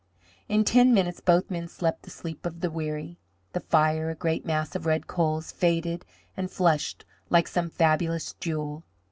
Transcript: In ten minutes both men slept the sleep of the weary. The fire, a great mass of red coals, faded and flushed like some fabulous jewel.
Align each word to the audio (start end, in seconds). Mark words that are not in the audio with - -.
In 0.49 0.63
ten 0.65 0.95
minutes 0.95 1.19
both 1.19 1.51
men 1.51 1.67
slept 1.67 2.01
the 2.01 2.09
sleep 2.09 2.43
of 2.47 2.61
the 2.61 2.71
weary. 2.71 3.19
The 3.53 3.59
fire, 3.59 4.09
a 4.09 4.15
great 4.15 4.43
mass 4.43 4.73
of 4.75 4.87
red 4.87 5.05
coals, 5.05 5.51
faded 5.51 6.05
and 6.35 6.49
flushed 6.49 7.05
like 7.29 7.47
some 7.47 7.69
fabulous 7.69 8.33
jewel. 8.39 8.83